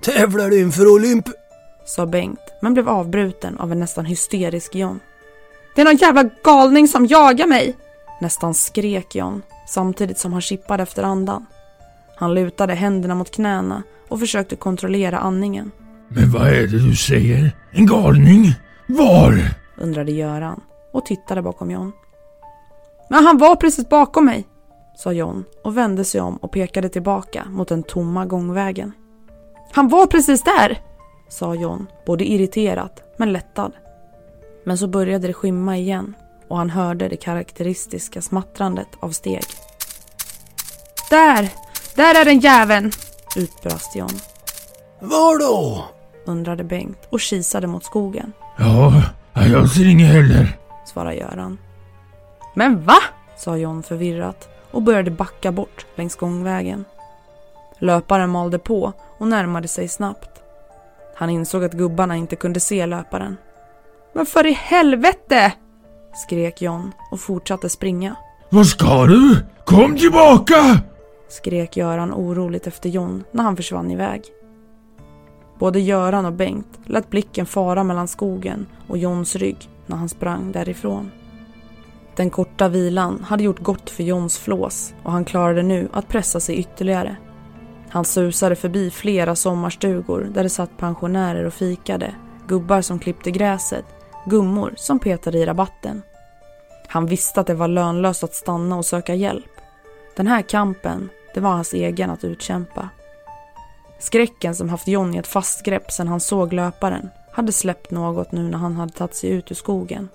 Tävlar 0.02 0.50
du 0.50 0.60
inför 0.60 0.88
Olymp... 0.88 1.26
Sa 1.86 2.06
Bengt, 2.06 2.40
men 2.62 2.74
blev 2.74 2.90
avbruten 2.90 3.58
av 3.58 3.72
en 3.72 3.80
nästan 3.80 4.06
hysterisk 4.06 4.76
John. 4.76 5.00
Det 5.76 5.82
är 5.82 5.86
någon 5.86 5.96
jävla 5.96 6.30
galning 6.44 6.88
som 6.88 7.06
jagar 7.06 7.48
mig! 7.48 7.78
Nästan 8.22 8.54
skrek 8.54 9.16
John, 9.16 9.42
samtidigt 9.68 10.18
som 10.18 10.34
han 10.34 10.42
kippade 10.42 10.84
efter 10.84 11.04
andan. 11.04 11.46
Han 12.16 12.34
lutade 12.34 12.74
händerna 12.74 13.16
mot 13.16 13.32
knäna 13.32 13.84
och 14.08 14.20
försökte 14.20 14.56
kontrollera 14.56 15.18
andningen. 15.18 15.72
Men 16.08 16.32
vad 16.32 16.48
är 16.48 16.68
det 16.68 16.88
du 16.88 16.96
säger? 16.96 17.56
En 17.72 17.86
galning? 17.86 18.54
Var? 18.88 19.40
undrade 19.78 20.12
Göran 20.12 20.62
och 20.94 21.06
tittade 21.06 21.42
bakom 21.42 21.72
John. 21.72 21.92
Men 23.10 23.26
han 23.26 23.38
var 23.38 23.56
precis 23.56 23.90
bakom 23.90 24.26
mig, 24.26 24.48
sa 24.96 25.12
John 25.12 25.44
och 25.64 25.78
vände 25.78 26.06
sig 26.06 26.22
om 26.22 26.38
och 26.38 26.52
pekade 26.52 26.90
tillbaka 26.90 27.46
mot 27.50 27.68
den 27.68 27.84
tomma 27.84 28.26
gångvägen. 28.26 28.92
Han 29.72 29.88
var 29.88 30.08
precis 30.08 30.44
där, 30.44 30.82
sa 31.30 31.56
John, 31.56 31.88
både 32.06 32.26
irriterat 32.26 33.02
men 33.18 33.34
lättad. 33.34 33.72
Men 34.66 34.78
så 34.78 34.88
började 34.88 35.28
det 35.28 35.34
skymma 35.34 35.78
igen 35.78 36.14
och 36.48 36.58
han 36.58 36.70
hörde 36.70 37.08
det 37.08 37.18
karaktäristiska 37.18 38.22
smattrandet 38.22 38.88
av 39.00 39.10
steg. 39.10 39.44
Där! 41.10 41.50
Där 41.96 42.22
är 42.22 42.26
den 42.26 42.40
jäveln! 42.40 42.92
utbrast 43.36 43.96
John. 43.96 44.10
Var 45.00 45.40
då? 45.40 45.86
undrade 46.26 46.64
Bengt 46.64 47.08
och 47.10 47.20
kisade 47.20 47.68
mot 47.68 47.86
skogen, 47.86 48.34
Ja, 48.58 49.04
jag 49.34 49.70
ser 49.70 49.88
inget 49.90 50.12
heller. 50.12 50.58
svarade 50.86 51.16
Göran. 51.16 51.58
Men 52.58 52.84
va? 52.84 52.98
sa 53.36 53.58
John 53.58 53.84
förvirrat 53.84 54.50
och 54.72 54.82
började 54.82 55.12
backa 55.12 55.52
bort 55.52 55.86
längs 55.96 56.16
gångvägen. 56.16 56.86
Löparen 57.80 58.30
malde 58.30 58.60
på 58.60 58.94
och 59.18 59.28
närmade 59.28 59.68
sig 59.68 59.88
snabbt. 59.88 60.42
Han 61.16 61.30
insåg 61.30 61.64
att 61.64 61.74
gubbarna 61.74 62.16
inte 62.16 62.36
kunde 62.36 62.60
se 62.60 62.86
löparen. 62.86 63.38
Men 64.14 64.26
för 64.26 64.46
i 64.46 64.52
helvete! 64.52 65.54
skrek 66.14 66.62
John 66.62 66.92
och 67.12 67.20
fortsatte 67.20 67.70
springa. 67.70 68.16
Vad 68.50 68.68
ska 68.68 69.06
du? 69.06 69.46
Kom 69.66 69.98
tillbaka! 69.98 70.82
skrek 71.30 71.78
Göran 71.78 72.14
oroligt 72.14 72.68
efter 72.68 72.90
John 72.90 73.24
när 73.32 73.44
han 73.44 73.56
försvann 73.56 73.92
iväg. 73.92 74.24
Både 75.60 75.80
Göran 75.80 76.26
och 76.26 76.34
Bengt 76.34 76.80
lät 76.86 77.10
blicken 77.10 77.46
fara 77.46 77.84
mellan 77.84 78.08
skogen 78.08 78.66
och 78.88 78.98
Johns 78.98 79.36
rygg 79.36 79.70
när 79.86 79.98
han 79.98 80.10
sprang 80.10 80.52
därifrån. 80.52 81.12
Den 82.18 82.30
korta 82.30 82.68
vilan 82.68 83.24
hade 83.24 83.44
gjort 83.44 83.60
gott 83.60 83.90
för 83.90 84.04
Johns 84.04 84.38
flås 84.38 84.94
och 85.04 85.12
han 85.12 85.26
klarade 85.26 85.64
nu 85.64 85.90
att 85.94 86.08
pressa 86.08 86.40
sig 86.40 86.56
ytterligare. 86.56 87.16
Han 87.90 88.06
susade 88.06 88.56
förbi 88.56 88.92
flera 88.92 89.36
sommarstugor 89.36 90.30
där 90.34 90.44
det 90.44 90.50
satt 90.50 90.78
pensionärer 90.78 91.44
och 91.46 91.54
fikade, 91.54 92.16
gubbar 92.48 92.82
som 92.82 93.00
klippte 93.00 93.32
gräset, 93.32 93.86
gummor 94.26 94.74
som 94.78 95.00
petade 95.00 95.38
i 95.38 95.46
rabatten. 95.46 96.02
Han 96.88 97.06
visste 97.06 97.42
att 97.42 97.48
det 97.48 97.54
var 97.54 97.68
lönlöst 97.68 98.24
att 98.24 98.36
stanna 98.36 98.78
och 98.78 98.86
söka 98.86 99.16
hjälp. 99.16 99.52
Den 100.16 100.28
här 100.28 100.42
kampen, 100.42 101.10
det 101.34 101.40
var 101.40 101.50
hans 101.50 101.74
egen 101.74 102.10
att 102.10 102.24
utkämpa. 102.24 102.90
Skräcken 104.00 104.56
som 104.56 104.70
haft 104.70 104.88
John 104.88 105.16
i 105.16 105.18
ett 105.18 105.28
fast 105.28 105.64
grepp 105.64 105.92
sedan 105.92 106.08
han 106.08 106.20
såg 106.20 106.54
löparen 106.54 107.10
hade 107.32 107.52
släppt 107.52 107.92
något 107.92 108.32
nu 108.32 108.44
när 108.44 108.58
han 108.58 108.76
hade 108.76 108.92
tagit 108.92 109.16
sig 109.16 109.30
ut 109.30 109.52
ur 109.52 109.56
skogen. 109.56 110.10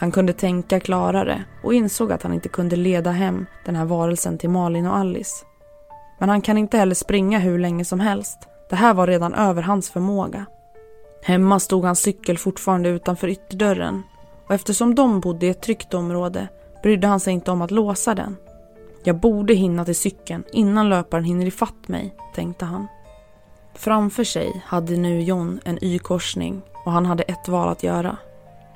Han 0.00 0.12
kunde 0.12 0.32
tänka 0.32 0.80
klarare 0.80 1.44
och 1.62 1.74
insåg 1.74 2.12
att 2.12 2.22
han 2.22 2.32
inte 2.32 2.48
kunde 2.48 2.76
leda 2.76 3.10
hem 3.10 3.46
den 3.64 3.76
här 3.76 3.84
varelsen 3.84 4.38
till 4.38 4.50
Malin 4.50 4.86
och 4.86 4.96
Alice. 4.96 5.44
Men 6.18 6.28
han 6.28 6.42
kan 6.42 6.58
inte 6.58 6.78
heller 6.78 6.94
springa 6.94 7.38
hur 7.38 7.58
länge 7.58 7.84
som 7.84 8.00
helst. 8.00 8.38
Det 8.70 8.76
här 8.76 8.94
var 8.94 9.06
redan 9.06 9.34
över 9.34 9.62
hans 9.62 9.90
förmåga. 9.90 10.46
Hemma 11.22 11.60
stod 11.60 11.84
hans 11.84 12.00
cykel 12.00 12.38
fortfarande 12.38 12.88
utanför 12.88 13.28
ytterdörren 13.28 14.02
och 14.46 14.54
eftersom 14.54 14.94
de 14.94 15.20
bodde 15.20 15.46
i 15.46 15.50
ett 15.50 15.62
tryggt 15.62 15.94
område 15.94 16.48
brydde 16.82 17.06
han 17.06 17.20
sig 17.20 17.32
inte 17.32 17.50
om 17.50 17.62
att 17.62 17.70
låsa 17.70 18.14
den. 18.14 18.36
Jag 19.04 19.16
borde 19.16 19.54
hinna 19.54 19.84
till 19.84 19.96
cykeln 19.96 20.44
innan 20.52 20.88
löparen 20.88 21.24
hinner 21.24 21.46
ifatt 21.46 21.88
mig, 21.88 22.14
tänkte 22.34 22.64
han. 22.64 22.86
Framför 23.74 24.24
sig 24.24 24.62
hade 24.66 24.96
nu 24.96 25.22
John 25.22 25.60
en 25.64 25.84
Y-korsning 25.84 26.62
och 26.84 26.92
han 26.92 27.06
hade 27.06 27.22
ett 27.22 27.48
val 27.48 27.68
att 27.68 27.82
göra. 27.82 28.16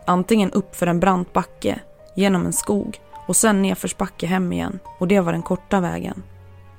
Antingen 0.06 0.50
upp 0.50 0.76
för 0.76 0.87
en 0.87 1.00
brant 1.00 1.32
backe, 1.32 1.80
genom 2.14 2.46
en 2.46 2.52
skog 2.52 3.00
och 3.26 3.37
sen 3.37 3.62
nedförsbacke 3.62 4.26
hem 4.26 4.52
igen 4.52 4.78
och 4.99 5.08
det 5.08 5.20
var 5.20 5.32
den 5.32 5.42
korta 5.42 5.80
vägen. 5.80 6.23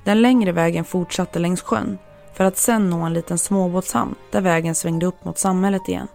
Den 0.04 0.22
längre 0.22 0.52
vägen 0.52 0.84
fortsatte 0.84 1.38
längs 1.38 1.62
sjön 1.62 1.98
för 2.34 2.44
att 2.44 2.56
sen 2.56 2.90
nå 2.90 3.00
en 3.00 3.12
liten 3.12 3.38
småbåtshamn 3.38 4.14
där 4.30 4.40
vägen 4.40 4.74
svängde 4.74 5.06
upp 5.06 5.24
mot 5.24 5.38
samhället 5.38 5.88
igen. 5.88 6.08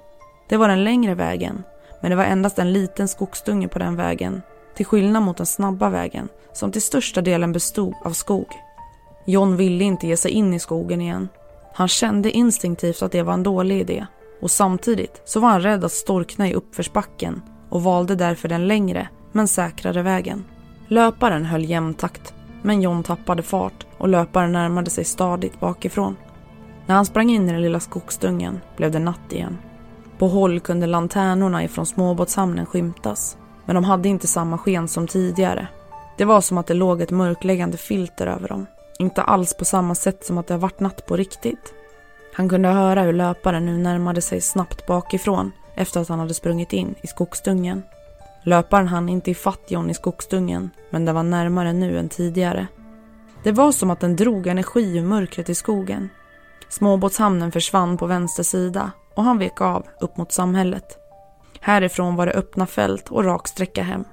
Det 0.50 0.58
var 0.58 0.68
den 0.68 0.84
längre 0.84 1.16
vägen, 1.16 1.64
men 2.02 2.10
det 2.10 2.18
var 2.18 2.24
endast 2.24 2.60
en 2.60 2.74
liten 2.74 3.08
skogsdunge 3.08 3.68
på 3.68 3.80
den 3.80 3.96
vägen 3.96 4.42
till 4.76 4.86
skillnad 4.86 5.24
mot 5.24 5.38
den 5.38 5.46
snabba 5.46 5.90
vägen 5.90 6.30
som 6.54 6.72
till 6.72 6.82
största 6.82 7.22
delen 7.22 7.52
bestod 7.52 7.94
av 8.04 8.12
skog. 8.12 8.48
John 9.26 9.58
ville 9.58 9.84
inte 9.84 10.08
ge 10.08 10.18
sig 10.18 10.32
in 10.32 10.54
i 10.54 10.60
skogen 10.60 11.02
igen. 11.02 11.30
Han 11.74 11.88
kände 11.88 12.32
instinktivt 12.32 13.02
att 13.02 13.12
det 13.12 13.24
var 13.24 13.34
en 13.34 13.44
dålig 13.44 13.80
idé 13.80 14.06
och 14.42 14.52
samtidigt 14.52 15.22
så 15.26 15.40
var 15.40 15.50
han 15.50 15.62
rädd 15.62 15.84
att 15.84 15.92
storkna 15.92 16.50
i 16.50 16.54
uppförsbacken 16.54 17.42
och 17.70 17.84
valde 17.84 18.16
därför 18.16 18.48
den 18.48 18.68
längre 18.68 19.10
men 19.32 19.48
säkrare 19.48 20.02
vägen. 20.02 20.46
Löparen 20.88 21.46
höll 21.46 21.70
jämn 21.70 21.94
takt 21.94 22.34
men 22.62 22.82
John 22.82 23.04
tappade 23.04 23.44
fart 23.44 23.86
och 23.98 24.10
löparen 24.10 24.52
närmade 24.52 24.90
sig 24.90 25.04
stadigt 25.04 25.60
bakifrån. 25.60 26.16
När 26.86 26.96
han 26.96 27.06
sprang 27.06 27.30
in 27.30 27.50
i 27.50 27.52
den 27.52 27.62
lilla 27.62 27.80
skogsdungen 27.80 28.62
blev 28.78 28.92
det 28.92 29.00
natt 29.00 29.34
igen. 29.34 29.58
På 30.18 30.28
håll 30.28 30.60
kunde 30.60 30.88
lanternorna 30.88 31.64
ifrån 31.64 31.86
småbåtshamnen 31.86 32.66
skymtas 32.66 33.38
men 33.66 33.76
de 33.76 33.84
hade 33.84 34.10
inte 34.10 34.28
samma 34.28 34.58
sken 34.58 34.88
som 34.88 35.08
tidigare. 35.08 35.68
Det 36.18 36.26
var 36.26 36.42
som 36.42 36.58
att 36.58 36.68
det 36.68 36.74
låg 36.74 37.02
ett 37.02 37.12
mörkläggande 37.12 37.78
filter 37.78 38.28
över 38.28 38.48
dem. 38.48 38.66
Inte 39.00 39.22
alls 39.22 39.54
på 39.54 39.66
samma 39.66 39.96
sätt 39.96 40.26
som 40.26 40.38
att 40.38 40.48
det 40.48 40.54
har 40.54 40.60
varit 40.60 40.80
natt 40.80 41.06
på 41.06 41.16
riktigt. 41.16 41.74
Han 42.34 42.50
kunde 42.50 42.70
höra 42.70 43.02
hur 43.02 43.14
löparen 43.14 43.66
nu 43.66 43.78
närmade 43.78 44.22
sig 44.22 44.42
snabbt 44.42 44.86
bakifrån 44.86 45.52
efter 45.76 46.00
att 46.00 46.10
han 46.10 46.20
hade 46.20 46.34
sprungit 46.34 46.74
in 46.74 46.96
i 47.02 47.08
skogsdungen. 47.08 47.84
Löparen 48.44 48.88
hann 48.88 49.10
inte 49.10 49.32
ifatt 49.32 49.62
John 49.68 49.90
i 49.90 49.94
skogsdungen, 49.94 50.70
men 50.90 51.06
den 51.06 51.16
var 51.16 51.24
närmare 51.24 51.74
nu 51.74 52.00
än 52.00 52.10
tidigare. 52.10 52.68
Det 53.44 53.52
var 53.52 53.72
som 53.72 53.90
att 53.90 54.00
den 54.00 54.16
drog 54.16 54.48
energi 54.48 54.98
ur 54.98 55.04
mörkret 55.04 55.50
i 55.50 55.56
skogen. 55.56 56.10
Småbåtshamnen 56.70 57.52
försvann 57.52 57.98
på 57.98 58.06
vänster 58.06 58.44
sida 58.44 58.92
och 59.16 59.24
han 59.24 59.38
vek 59.38 59.62
av 59.62 59.86
upp 60.00 60.18
mot 60.18 60.32
samhället. 60.32 60.98
Härifrån 61.60 62.16
var 62.16 62.26
det 62.26 62.34
öppna 62.34 62.68
fält 62.68 63.10
och 63.10 63.24
rak 63.24 63.48
sträcka 63.48 63.84
hem. 63.84 64.04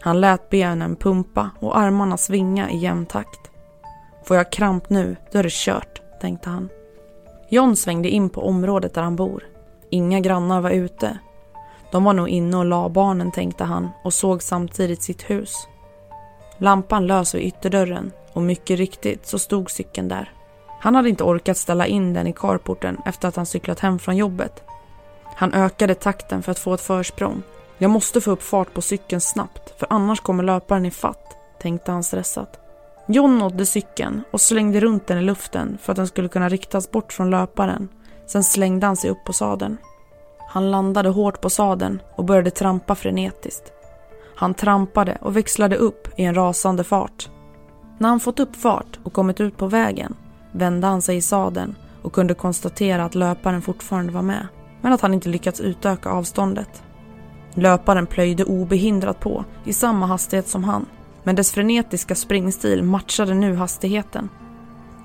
Han 0.00 0.20
lät 0.20 0.50
benen 0.50 0.96
pumpa 0.96 1.50
och 1.58 1.78
armarna 1.78 2.16
svinga 2.16 2.70
i 2.70 2.78
jämn 2.78 3.06
takt. 3.06 3.50
Får 4.24 4.36
jag 4.36 4.52
kramp 4.52 4.90
nu, 4.90 5.16
då 5.32 5.38
är 5.38 5.42
det 5.42 5.52
kört, 5.52 6.02
tänkte 6.20 6.50
han. 6.50 6.68
John 7.52 7.76
svängde 7.76 8.08
in 8.08 8.30
på 8.30 8.42
området 8.48 8.94
där 8.94 9.02
han 9.02 9.16
bor. 9.16 9.44
Inga 9.90 10.20
grannar 10.20 10.60
var 10.60 10.70
ute. 10.70 11.18
De 11.92 12.04
var 12.04 12.12
nog 12.12 12.28
inne 12.28 12.56
och 12.56 12.64
la 12.64 12.88
barnen, 12.88 13.32
tänkte 13.32 13.64
han 13.64 13.88
och 14.04 14.14
såg 14.14 14.42
samtidigt 14.42 15.02
sitt 15.02 15.30
hus. 15.30 15.68
Lampan 16.58 17.06
lös 17.06 17.34
vid 17.34 17.42
ytterdörren 17.42 18.12
och 18.32 18.42
mycket 18.42 18.78
riktigt 18.78 19.26
så 19.26 19.38
stod 19.38 19.70
cykeln 19.70 20.08
där. 20.08 20.32
Han 20.80 20.94
hade 20.94 21.08
inte 21.08 21.24
orkat 21.24 21.56
ställa 21.56 21.86
in 21.86 22.14
den 22.14 22.26
i 22.26 22.32
carporten 22.32 22.98
efter 23.06 23.28
att 23.28 23.36
han 23.36 23.46
cyklat 23.46 23.80
hem 23.80 23.98
från 23.98 24.16
jobbet. 24.16 24.62
Han 25.36 25.54
ökade 25.54 25.94
takten 25.94 26.42
för 26.42 26.52
att 26.52 26.58
få 26.58 26.74
ett 26.74 26.80
försprång. 26.80 27.42
Jag 27.78 27.90
måste 27.90 28.20
få 28.20 28.30
upp 28.30 28.42
fart 28.42 28.74
på 28.74 28.82
cykeln 28.82 29.20
snabbt 29.20 29.74
för 29.78 29.86
annars 29.90 30.20
kommer 30.20 30.42
löparen 30.42 30.86
i 30.86 30.90
fatt, 30.90 31.36
tänkte 31.60 31.92
han 31.92 32.04
stressat. 32.04 32.60
John 33.12 33.38
nådde 33.38 33.66
cykeln 33.66 34.22
och 34.30 34.40
slängde 34.40 34.80
runt 34.80 35.06
den 35.06 35.18
i 35.18 35.22
luften 35.22 35.78
för 35.82 35.92
att 35.92 35.96
den 35.96 36.06
skulle 36.06 36.28
kunna 36.28 36.48
riktas 36.48 36.90
bort 36.90 37.12
från 37.12 37.30
löparen. 37.30 37.88
Sen 38.26 38.44
slängde 38.44 38.86
han 38.86 38.96
sig 38.96 39.10
upp 39.10 39.24
på 39.24 39.32
sadeln. 39.32 39.76
Han 40.48 40.70
landade 40.70 41.08
hårt 41.08 41.40
på 41.40 41.50
sadeln 41.50 42.02
och 42.16 42.24
började 42.24 42.50
trampa 42.50 42.94
frenetiskt. 42.94 43.72
Han 44.36 44.54
trampade 44.54 45.18
och 45.20 45.36
växlade 45.36 45.76
upp 45.76 46.08
i 46.16 46.24
en 46.24 46.34
rasande 46.34 46.84
fart. 46.84 47.30
När 47.98 48.08
han 48.08 48.20
fått 48.20 48.40
upp 48.40 48.56
fart 48.56 48.98
och 49.02 49.12
kommit 49.12 49.40
ut 49.40 49.56
på 49.56 49.66
vägen 49.66 50.14
vände 50.52 50.86
han 50.86 51.02
sig 51.02 51.16
i 51.16 51.22
sadeln 51.22 51.76
och 52.02 52.12
kunde 52.12 52.34
konstatera 52.34 53.04
att 53.04 53.14
löparen 53.14 53.62
fortfarande 53.62 54.12
var 54.12 54.22
med, 54.22 54.46
men 54.80 54.92
att 54.92 55.00
han 55.00 55.14
inte 55.14 55.28
lyckats 55.28 55.60
utöka 55.60 56.10
avståndet. 56.10 56.82
Löparen 57.54 58.06
plöjde 58.06 58.44
obehindrat 58.44 59.20
på 59.20 59.44
i 59.64 59.72
samma 59.72 60.06
hastighet 60.06 60.48
som 60.48 60.64
han, 60.64 60.86
men 61.24 61.36
dess 61.36 61.52
frenetiska 61.52 62.14
springstil 62.14 62.82
matchade 62.82 63.34
nu 63.34 63.54
hastigheten. 63.54 64.28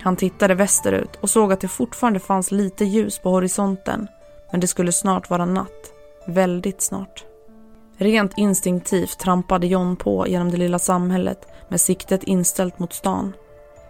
Han 0.01 0.15
tittade 0.15 0.55
västerut 0.55 1.15
och 1.21 1.29
såg 1.29 1.53
att 1.53 1.61
det 1.61 1.67
fortfarande 1.67 2.19
fanns 2.19 2.51
lite 2.51 2.85
ljus 2.85 3.19
på 3.19 3.29
horisonten, 3.29 4.07
men 4.51 4.59
det 4.59 4.67
skulle 4.67 4.91
snart 4.91 5.29
vara 5.29 5.45
natt. 5.45 5.91
Väldigt 6.27 6.81
snart. 6.81 7.25
Rent 7.97 8.37
instinktivt 8.37 9.19
trampade 9.19 9.67
John 9.67 9.95
på 9.95 10.27
genom 10.27 10.51
det 10.51 10.57
lilla 10.57 10.79
samhället 10.79 11.47
med 11.69 11.81
siktet 11.81 12.23
inställt 12.23 12.79
mot 12.79 12.93
stan. 12.93 13.33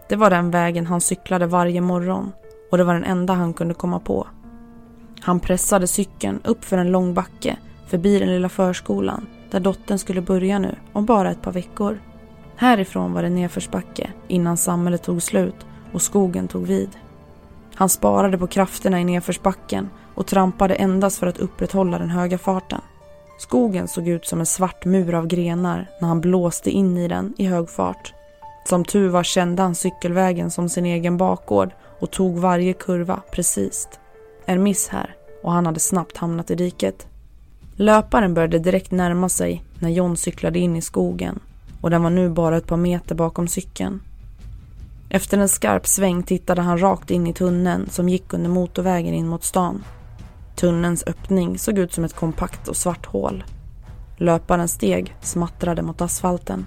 Det 0.10 0.16
var 0.16 0.30
den 0.30 0.52
vägen 0.52 0.86
han 0.86 1.02
cyklade 1.02 1.46
varje 1.46 1.82
morgon 1.82 2.32
och 2.72 2.78
det 2.78 2.84
var 2.84 2.94
den 2.94 3.04
enda 3.04 3.34
han 3.34 3.54
kunde 3.54 3.74
komma 3.74 4.00
på. 4.00 4.28
Han 5.20 5.40
pressade 5.40 5.88
cykeln 5.88 6.42
upp 6.44 6.66
för 6.66 6.78
en 6.78 6.92
lång 6.92 7.14
backe 7.14 7.58
förbi 7.88 8.20
den 8.20 8.30
lilla 8.30 8.50
förskolan 8.50 9.28
där 9.52 9.60
dottern 9.60 9.98
skulle 9.98 10.22
börja 10.22 10.60
nu 10.60 10.76
om 10.94 11.06
bara 11.06 11.32
ett 11.32 11.42
par 11.42 11.52
veckor. 11.52 12.00
Härifrån 12.56 13.14
var 13.14 13.24
det 13.24 13.30
nedförsbacke 13.30 14.10
innan 14.28 14.58
samhället 14.58 15.04
tog 15.04 15.22
slut 15.22 15.56
och 15.94 16.02
skogen 16.02 16.48
tog 16.48 16.68
vid. 16.68 16.90
Han 17.76 17.90
sparade 17.90 18.38
på 18.38 18.48
krafterna 18.48 19.02
i 19.02 19.04
nedförsbacken 19.04 19.90
och 20.16 20.28
trampade 20.28 20.76
endast 20.76 21.18
för 21.18 21.28
att 21.28 21.38
upprätthålla 21.38 22.00
den 22.00 22.10
höga 22.10 22.38
farten. 22.38 22.82
Skogen 23.38 23.88
såg 23.88 24.08
ut 24.08 24.26
som 24.26 24.40
en 24.40 24.46
svart 24.46 24.86
mur 24.86 25.16
av 25.16 25.28
grenar 25.28 25.90
när 26.02 26.08
han 26.08 26.22
blåste 26.22 26.72
in 26.72 26.98
i 26.98 27.08
den 27.08 27.34
i 27.38 27.46
hög 27.46 27.70
fart. 27.70 28.14
Som 28.66 28.86
tur 28.86 29.10
var 29.10 29.24
kände 29.24 29.62
han 29.62 29.76
cykelvägen 29.76 30.52
som 30.52 30.70
sin 30.70 30.86
egen 30.86 31.18
bakgård 31.18 31.72
och 32.00 32.12
tog 32.12 32.38
varje 32.38 32.74
kurva 32.74 33.22
precis. 33.32 33.88
En 34.46 34.64
miss 34.64 34.88
här 34.88 35.16
och 35.44 35.52
han 35.52 35.66
hade 35.66 35.80
snabbt 35.80 36.18
hamnat 36.18 36.52
i 36.52 36.56
diket. 36.56 37.08
Löparen 37.76 38.34
började 38.34 38.60
direkt 38.60 38.92
närma 38.92 39.30
sig 39.30 39.64
när 39.80 39.90
John 39.90 40.18
cyklade 40.18 40.60
in 40.60 40.76
i 40.76 40.82
skogen 40.82 41.40
och 41.86 41.92
den 41.92 42.04
var 42.04 42.10
nu 42.10 42.30
bara 42.30 42.58
ett 42.58 42.68
par 42.68 42.78
meter 42.78 43.16
bakom 43.16 43.48
cykeln. 43.48 44.02
Efter 45.10 45.38
en 45.38 45.50
skarp 45.50 45.88
sväng 45.88 46.24
tittade 46.24 46.62
han 46.62 46.82
rakt 46.82 47.12
in 47.12 47.28
i 47.28 47.34
tunneln 47.34 47.90
som 47.90 48.10
gick 48.10 48.34
under 48.34 48.50
motorvägen 48.50 49.14
in 49.14 49.28
mot 49.28 49.44
stan. 49.44 49.84
Tunnelns 50.56 51.04
öppning 51.08 51.60
såg 51.60 51.78
ut 51.78 51.94
som 51.94 52.04
ett 52.04 52.14
kompakt 52.14 52.68
och 52.68 52.76
svart 52.76 53.06
hål. 53.06 53.44
Löparens 54.18 54.72
steg 54.72 55.16
smattrade 55.22 55.82
mot 55.82 56.02
asfalten. 56.02 56.66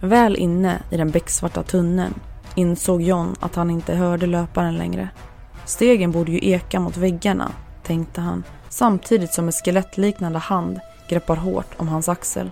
Väl 0.00 0.36
inne 0.36 0.82
i 0.90 0.96
den 0.96 1.10
becksvarta 1.10 1.62
tunneln 1.62 2.14
insåg 2.54 3.02
John 3.02 3.36
att 3.40 3.54
han 3.54 3.70
inte 3.70 3.94
hörde 3.94 4.26
löparen 4.26 4.76
längre. 4.76 5.08
Stegen 5.64 6.12
borde 6.12 6.32
ju 6.32 6.50
eka 6.50 6.80
mot 6.80 6.96
väggarna, 6.96 7.52
tänkte 7.82 8.20
han 8.20 8.44
samtidigt 8.68 9.32
som 9.32 9.46
en 9.46 9.52
skelettliknande 9.52 10.38
hand 10.38 10.80
greppar 11.08 11.36
hårt 11.36 11.74
om 11.76 11.88
hans 11.88 12.08
axel. 12.08 12.50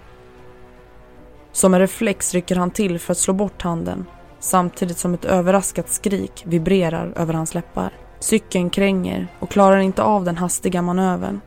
Som 1.52 1.74
en 1.74 1.80
reflex 1.80 2.34
rycker 2.34 2.56
han 2.56 2.70
till 2.70 2.98
för 2.98 3.12
att 3.12 3.18
slå 3.18 3.34
bort 3.34 3.62
handen 3.62 4.06
samtidigt 4.40 4.98
som 4.98 5.14
ett 5.14 5.24
överraskat 5.24 5.88
skrik 5.88 6.42
vibrerar 6.46 7.12
över 7.16 7.34
hans 7.34 7.54
läppar. 7.54 7.92
Cykeln 8.18 8.70
kränger 8.70 9.28
och 9.38 9.50
klarar 9.50 9.78
inte 9.78 10.02
av 10.02 10.24
den 10.24 10.36
hastiga 10.36 10.82
manövern. 10.82 11.40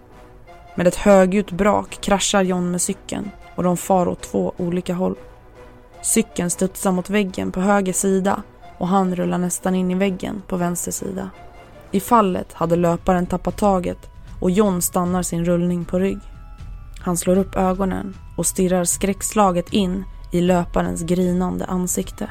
Med 0.76 0.88
ett 0.88 0.96
högljutt 0.96 1.52
brak 1.52 1.98
kraschar 2.02 2.42
John 2.42 2.72
med 2.72 2.82
cykeln 2.82 3.32
och 3.56 3.64
de 3.64 3.78
far 3.78 4.08
åt 4.08 4.22
två 4.22 4.54
olika 4.58 4.94
håll. 4.94 5.16
Cykeln 6.02 6.50
studsar 6.50 6.92
mot 6.92 7.10
väggen 7.10 7.52
på 7.52 7.60
höger 7.60 7.94
sida 7.94 8.44
och 8.78 8.88
han 8.88 9.16
rullar 9.16 9.38
nästan 9.38 9.76
in 9.76 9.92
i 9.92 9.96
väggen 9.96 10.42
på 10.48 10.58
vänster 10.58 10.92
sida. 10.92 11.30
I 11.92 12.00
fallet 12.00 12.54
hade 12.54 12.76
löparen 12.76 13.26
tappat 13.26 13.58
taget 13.58 14.10
och 14.40 14.52
John 14.52 14.82
stannar 14.82 15.22
sin 15.22 15.46
rullning 15.46 15.86
på 15.86 16.00
rygg. 16.00 16.20
Han 17.04 17.18
slår 17.18 17.38
upp 17.38 17.56
ögonen 17.56 18.16
och 18.36 18.46
stirrar 18.46 18.84
skräckslaget 18.84 19.74
in 19.74 20.04
i 20.32 20.42
löparens 20.42 21.02
grinande 21.02 21.66
ansikte. 21.66 22.30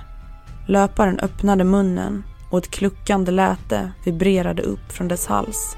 Löparen 0.69 1.19
öppnade 1.19 1.65
munnen 1.65 2.25
och 2.51 2.59
ett 2.59 2.71
kluckande 2.71 3.33
läte 3.33 3.93
vibrerade 4.05 4.63
upp 4.63 4.93
från 4.93 5.09
dess 5.09 5.27
hals. 5.27 5.77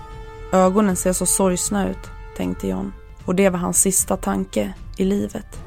Ögonen 0.53 0.97
ser 0.97 1.13
så 1.13 1.27
sorgsna 1.27 1.89
ut, 1.89 2.11
tänkte 2.37 2.69
John. 2.69 2.93
Och 3.25 3.35
det 3.35 3.51
var 3.51 3.59
hans 3.59 3.81
sista 3.81 4.17
tanke 4.17 4.75
i 4.97 5.05
livet. 5.05 5.61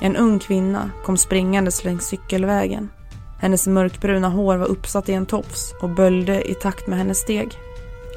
En 0.00 0.16
ung 0.16 0.38
kvinna 0.38 0.90
kom 1.04 1.16
springandes 1.16 1.84
längs 1.84 2.06
cykelvägen. 2.06 2.88
Hennes 3.40 3.66
mörkbruna 3.66 4.28
hår 4.28 4.56
var 4.56 4.66
uppsatt 4.66 5.08
i 5.08 5.12
en 5.12 5.26
tofs 5.26 5.74
och 5.82 5.88
böljde 5.88 6.50
i 6.50 6.54
takt 6.54 6.86
med 6.86 6.98
hennes 6.98 7.18
steg. 7.18 7.48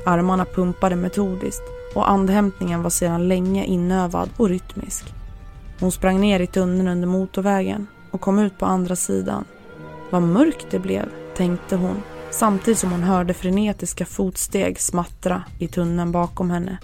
Armarna 0.05 0.45
pumpade 0.45 0.95
metodiskt 0.95 1.78
och 1.95 2.09
andhämtningen 2.09 2.83
var 2.83 2.89
sedan 2.89 3.27
länge 3.27 3.65
inövad 3.65 4.29
och 4.37 4.49
rytmisk. 4.49 5.13
Hon 5.79 5.91
sprang 5.91 6.21
ner 6.21 6.39
i 6.39 6.47
tunneln 6.47 6.87
under 6.87 7.07
motorvägen 7.07 7.87
och 8.11 8.21
kom 8.21 8.39
ut 8.39 8.57
på 8.57 8.65
andra 8.65 8.95
sidan. 8.95 9.45
Vad 10.09 10.21
mörkt 10.21 10.67
det 10.71 10.79
blev, 10.79 11.09
tänkte 11.35 11.75
hon 11.75 12.01
samtidigt 12.31 12.79
som 12.79 12.91
hon 12.91 13.03
hörde 13.03 13.33
frenetiska 13.33 14.05
fotsteg 14.05 14.79
smattra 14.79 15.43
i 15.59 15.67
tunneln 15.67 16.11
bakom 16.11 16.51
henne. 16.51 16.77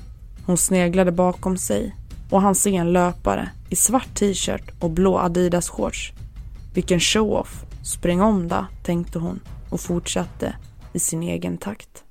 Hon 0.45 0.57
sneglade 0.57 1.11
bakom 1.11 1.57
sig 1.57 1.95
och 2.31 2.41
han 2.41 2.55
se 2.55 2.75
en 2.75 2.93
löpare 2.93 3.49
i 3.69 3.75
svart 3.75 4.15
t-shirt 4.15 4.71
och 4.79 4.89
blå 4.89 5.17
Adidas 5.17 5.69
shorts. 5.69 6.13
Vilken 6.73 6.99
show-off. 6.99 7.65
Spring 7.83 8.21
om 8.21 8.47
då, 8.47 8.65
tänkte 8.83 9.19
hon 9.19 9.39
och 9.69 9.79
fortsatte 9.79 10.55
i 10.93 10.99
sin 10.99 11.23
egen 11.23 11.57
takt. 11.57 12.04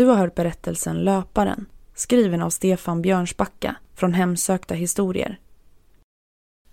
Du 0.00 0.06
har 0.06 0.16
hört 0.16 0.34
berättelsen 0.34 1.04
Löparen, 1.04 1.66
skriven 1.94 2.42
av 2.42 2.50
Stefan 2.50 3.02
Björnsbacka 3.02 3.76
från 3.94 4.14
Hemsökta 4.14 4.74
historier. 4.74 5.38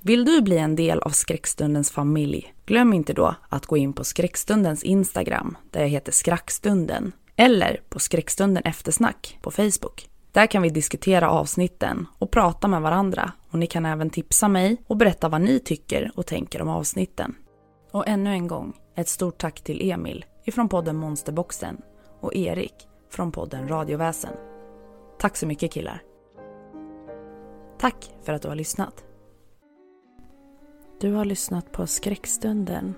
Vill 0.01 0.25
du 0.25 0.41
bli 0.41 0.57
en 0.57 0.75
del 0.75 0.99
av 0.99 1.09
Skräckstundens 1.09 1.91
familj? 1.91 2.53
Glöm 2.65 2.93
inte 2.93 3.13
då 3.13 3.35
att 3.49 3.65
gå 3.65 3.77
in 3.77 3.93
på 3.93 4.03
Skräckstundens 4.03 4.83
Instagram, 4.83 5.57
där 5.71 5.81
jag 5.81 5.87
heter 5.87 6.11
Skrackstunden, 6.11 7.11
eller 7.35 7.81
på 7.89 7.99
Skräckstunden 7.99 8.63
Eftersnack 8.63 9.37
på 9.41 9.51
Facebook. 9.51 10.09
Där 10.31 10.47
kan 10.47 10.61
vi 10.61 10.69
diskutera 10.69 11.29
avsnitten 11.29 12.07
och 12.19 12.31
prata 12.31 12.67
med 12.67 12.81
varandra 12.81 13.31
och 13.49 13.59
ni 13.59 13.67
kan 13.67 13.85
även 13.85 14.09
tipsa 14.09 14.47
mig 14.47 14.77
och 14.87 14.97
berätta 14.97 15.29
vad 15.29 15.41
ni 15.41 15.59
tycker 15.59 16.11
och 16.15 16.25
tänker 16.25 16.61
om 16.61 16.69
avsnitten. 16.69 17.35
Och 17.91 18.07
ännu 18.07 18.29
en 18.29 18.47
gång, 18.47 18.73
ett 18.95 19.09
stort 19.09 19.37
tack 19.37 19.61
till 19.61 19.91
Emil 19.91 20.25
ifrån 20.45 20.69
podden 20.69 20.95
Monsterboxen 20.95 21.81
och 22.19 22.35
Erik 22.35 22.87
från 23.09 23.31
podden 23.31 23.67
Radioväsen. 23.67 24.33
Tack 25.19 25.37
så 25.37 25.47
mycket 25.47 25.71
killar. 25.71 26.03
Tack 27.77 28.15
för 28.23 28.33
att 28.33 28.41
du 28.41 28.47
har 28.47 28.55
lyssnat. 28.55 29.03
Du 30.99 31.13
har 31.13 31.25
lyssnat 31.25 31.71
på 31.71 31.87
Skräckstunden. 31.87 32.95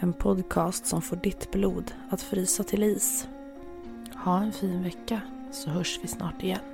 En 0.00 0.12
podcast 0.12 0.86
som 0.86 1.02
får 1.02 1.16
ditt 1.16 1.50
blod 1.52 1.92
att 2.10 2.22
frysa 2.22 2.64
till 2.64 2.82
is. 2.82 3.28
Ha 4.24 4.42
en 4.42 4.52
fin 4.52 4.82
vecka 4.82 5.20
så 5.52 5.70
hörs 5.70 6.00
vi 6.02 6.08
snart 6.08 6.42
igen. 6.42 6.73